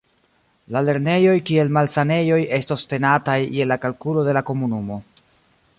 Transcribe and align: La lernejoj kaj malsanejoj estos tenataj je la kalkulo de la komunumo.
La 0.75 0.81
lernejoj 0.85 1.35
kaj 1.49 1.65
malsanejoj 1.77 2.39
estos 2.59 2.87
tenataj 2.95 3.39
je 3.59 3.69
la 3.73 3.79
kalkulo 3.85 4.25
de 4.29 4.39
la 4.39 4.47
komunumo. 4.49 4.99